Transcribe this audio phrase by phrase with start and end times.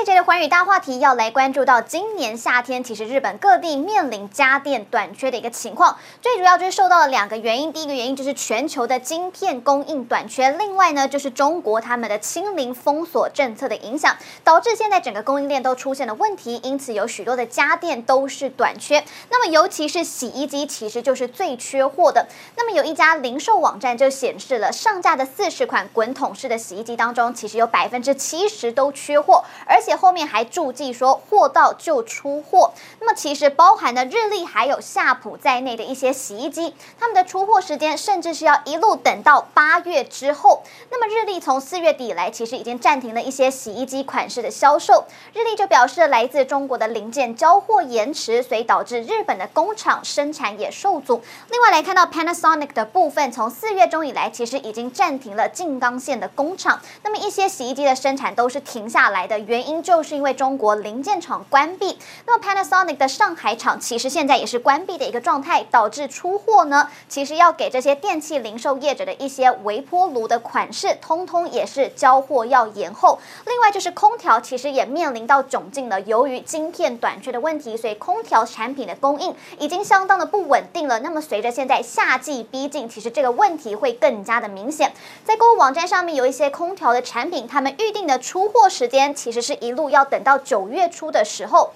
[0.00, 7.70] 这一节的寰宇大话题要来关注到今年夏天，其实日本各地面临家电短缺的一个情况，最主要就是受到了两个原因。
[7.70, 19.04] 第一个原因就是全球的晶片供应短缺，另外呢就是中国他们的清零封锁政策的影响，导致现在整个供应链都出现了问题，因此有许多的家电都是短缺。
[19.28, 22.26] 那么尤其是洗衣机，其实就是最缺货的。
[22.56, 32.72] 那么有一家零售网站就显示了，上架的四十款滚筒式的洗衣机当中，其实有百分之七十都缺货，而且后面还注记说货到就出货。
[33.00, 40.62] 那么其实包含了日立还有夏普在内的一些洗衣机，他们的出货时间甚至是要一路等到八月之后。
[40.90, 45.04] 那么日立从四月底以来，其实已经暂停了一些洗衣机款式的销售。
[45.32, 51.22] 日立就表示，来自中国的零件交货延迟，所以导致日本的工厂生产也受阻。
[51.50, 56.80] 另外来看到 Panasonic 的部分，从四月中以来，其实已经暂停了静冈县的工厂。
[57.02, 59.79] 那么一些洗衣机的生产都是停下来的原因。
[59.82, 73.18] 就是因为中国零件厂关闭，那么 Panasonic 的上海厂其实现在也是关闭的一个状态，导致出货呢，其实要给这些电器零售业者的一些微波炉的款式，通通也是交货要延后。
[73.46, 80.98] 另外就是空调，其实也面临到窘境了，由于晶片短缺的问题，所以空调产品的供应已经相当的不稳定了。
[80.98, 84.92] 那么随着现在夏季逼近，其实这个问题会更加的明显。
[85.24, 89.56] 在购物网站上面有一些空调的产品，他们预定的出货时间其实是。
[89.60, 91.72] 一路要等到九月初的时候。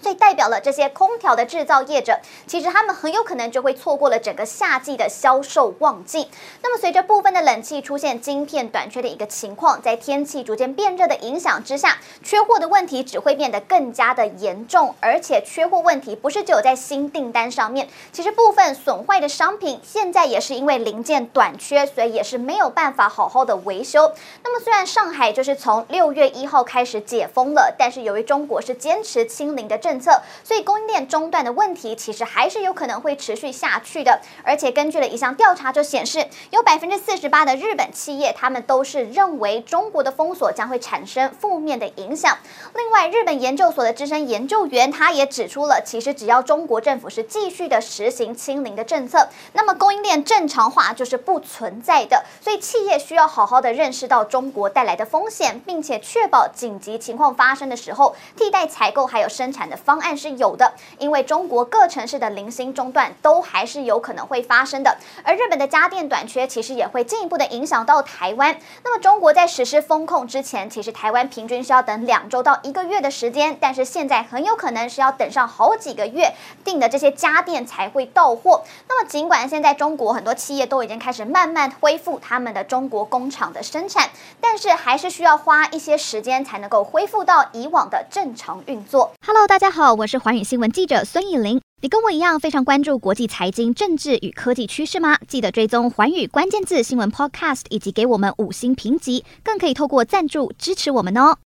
[0.00, 6.28] 所以代表了这些空调的制造业者，其实他们很有可能就会错过了整个夏季的销售旺季。
[6.62, 14.94] 那么随着部分的冷气出现晶片短缺的一个情况，在天气逐渐变热的影响之下，缺货的问题只会变得更加的严重。
[15.00, 24.12] 而且缺货问题不是只有在新订单上面，其实部分损坏的商品现在也是因为零件短缺，所以也是没有办法好好的维修。
[24.42, 34.20] 那么虽然上海就是从六月一号开始解封了，但是由于中国是坚持清零的政政策，所以供应链中断的问题其实还是有可能会持续下去的。
[34.44, 42.36] 而且根据了一项调查就显示，有百分之四十八的日本企业，他们都是认为中国的封锁将会产生负面的影响。
[42.74, 52.26] 另外，日本研究所的资深研究员他也指出了，其实只要中国政府是继续的实行清零的政策，那么供应链正常化就是不存在的。
[52.42, 59.77] 所以企业需要好好的认识到中国带来的风险，并且确保紧急情况发生的时候，替代采购还有生产的。
[59.84, 68.58] 方案是有的，因为中国各城市的零星中断都还是有可能会发生的，而日本的家电短缺其实也会进一步的影响到台湾。
[68.82, 76.34] 那么中国在实施封控之前，其实台湾平均需要等两周到一个月的时间，但是现在很有可能是要等上好几个月
[76.64, 78.64] 订的这些家电才会到货。
[78.88, 84.10] 那么尽管现在中国很多企业都已经开始慢慢恢复他们的中国工厂的生产，
[84.40, 89.12] 但是还是需要花一些时间才能够恢复到以往的正常运作。
[89.24, 89.67] Hello，大家。
[89.68, 91.60] 大家好，我是寰宇新闻记者孙以琳。
[91.82, 95.18] 你跟我一样非常关注国际财经、政治与科技趋势吗？
[95.28, 101.36] 记得追踪寰宇关键字新闻 Podcast，以及给我们五星评级，更可以透过赞助支持我们哦。